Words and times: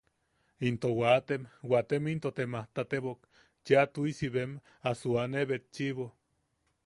Into 0.69 0.87
waatem, 0.99 1.43
waatem 1.71 2.07
into 2.13 2.31
te 2.39 2.45
majtatebok 2.53 3.19
cheʼa 3.65 3.83
tuʼisi 3.93 4.27
bem 4.35 4.51
a 4.89 4.91
suane 4.99 5.41
betchiʼibo. 5.49 6.05